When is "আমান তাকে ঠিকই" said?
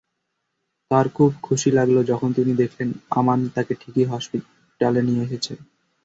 3.11-4.05